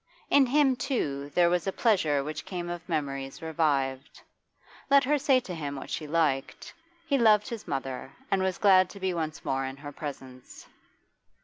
[0.31, 4.19] In him, too, there was a pleasure which came of memories revived.
[4.89, 6.73] Let her say to him what she liked,
[7.05, 10.65] he loved his mother and was glad to be once more in her presence.